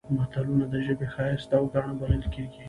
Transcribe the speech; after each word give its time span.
متلونه 0.17 0.65
د 0.73 0.73
ژبې 0.85 1.07
ښایست 1.13 1.49
او 1.57 1.63
ګاڼه 1.73 1.93
بلل 1.99 2.23
کېږي 2.33 2.59